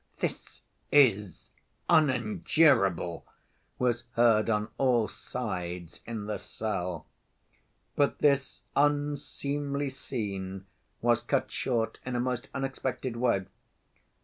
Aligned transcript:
"This 0.17 0.63
is 0.91 1.51
unendurable!" 1.87 3.23
was 3.77 4.05
heard 4.13 4.49
on 4.49 4.69
all 4.79 5.07
sides 5.07 6.01
in 6.07 6.25
the 6.25 6.39
cell. 6.39 7.05
But 7.95 8.17
this 8.17 8.63
unseemly 8.75 9.91
scene 9.91 10.65
was 11.03 11.21
cut 11.21 11.51
short 11.51 11.99
in 12.03 12.15
a 12.15 12.19
most 12.19 12.47
unexpected 12.55 13.15
way. 13.15 13.45